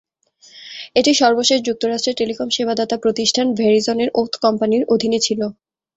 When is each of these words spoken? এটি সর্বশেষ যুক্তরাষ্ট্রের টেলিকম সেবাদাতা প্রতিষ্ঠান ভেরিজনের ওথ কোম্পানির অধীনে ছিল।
এটি 0.95 1.11
সর্বশেষ 1.21 1.59
যুক্তরাষ্ট্রের 1.61 2.17
টেলিকম 2.19 2.47
সেবাদাতা 2.49 2.95
প্রতিষ্ঠান 3.03 3.45
ভেরিজনের 3.59 4.09
ওথ 4.15 4.31
কোম্পানির 4.43 4.83
অধীনে 4.93 5.19
ছিল। 5.25 5.41